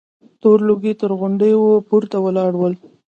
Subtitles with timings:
[0.41, 2.73] تور لوګي تر غونډيو پورته ولاړ ول.